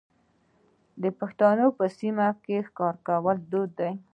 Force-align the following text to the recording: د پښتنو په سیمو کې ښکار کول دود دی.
د 1.01 1.03
پښتنو 1.19 1.65
په 1.77 1.85
سیمو 1.97 2.29
کې 2.45 2.57
ښکار 2.67 2.95
کول 3.07 3.37
دود 3.51 3.71
دی. 3.79 3.91